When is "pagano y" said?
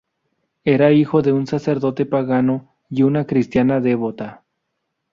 2.07-3.03